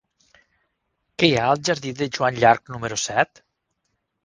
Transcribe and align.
Què 1.17 1.27
hi 1.27 1.35
ha 1.35 1.43
al 1.51 1.61
jardí 1.69 1.93
de 2.01 2.09
Joan 2.17 2.41
Llarch 2.41 2.75
número 2.77 3.01
set? 3.05 3.45